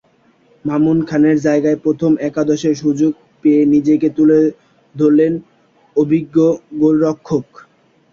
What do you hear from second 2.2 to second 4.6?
একাদশে সুযোগ পেয়ে নিজেকে তুলে